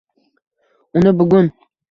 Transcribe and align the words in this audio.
uni 0.97 1.09
bugun 1.17 1.47